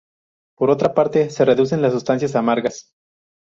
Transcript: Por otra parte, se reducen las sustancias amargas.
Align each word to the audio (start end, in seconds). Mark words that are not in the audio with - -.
Por 0.57 0.71
otra 0.71 0.95
parte, 0.95 1.29
se 1.29 1.45
reducen 1.45 1.83
las 1.83 1.93
sustancias 1.93 2.35
amargas. 2.35 2.91